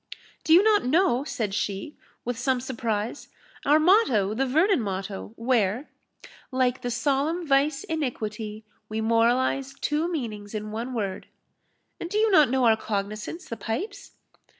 "Do 0.43 0.51
you 0.51 0.63
not 0.63 0.83
know," 0.83 1.23
said 1.23 1.53
she, 1.53 1.95
with 2.25 2.35
some 2.35 2.59
surprise, 2.59 3.27
"our 3.67 3.77
motto 3.79 4.33
the 4.33 4.47
Vernon 4.47 4.81
motto, 4.81 5.33
where, 5.35 5.91
Like 6.51 6.81
the 6.81 6.89
solemn 6.89 7.45
vice 7.45 7.83
iniquity, 7.83 8.65
We 8.89 8.99
moralise 8.99 9.75
two 9.75 10.11
meanings 10.11 10.55
in 10.55 10.71
one 10.71 10.95
word 10.95 11.27
And 11.99 12.09
do 12.09 12.17
you 12.17 12.31
not 12.31 12.49
know 12.49 12.65
our 12.65 12.75
cognisance, 12.75 13.45
the 13.47 13.57
pipes?" 13.57 14.13